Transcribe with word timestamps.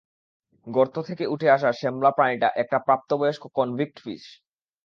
গর্ত 0.67 0.95
থেকে 0.99 1.23
উঠে 1.27 1.47
আসা 1.49 1.69
শ্যামলা 1.71 2.11
প্রাণীটা 2.11 2.49
একটা 2.55 2.77
প্রাপ্তবয়স্ক 2.79 3.43
কনভিক্ট 3.55 3.97
ফিশ। 4.03 4.23